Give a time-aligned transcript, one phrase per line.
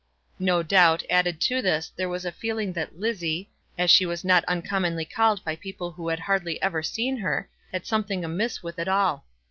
[0.39, 4.43] No doubt, added to this there was a feeling that "Lizzie," as she was not
[4.45, 8.87] uncommonly called by people who had hardly ever seen her, had something amiss with it
[8.87, 9.27] all.